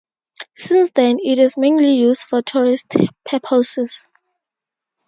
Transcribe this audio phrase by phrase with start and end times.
[0.55, 2.91] Since then it is mainly used for tourist
[3.23, 4.07] purposes.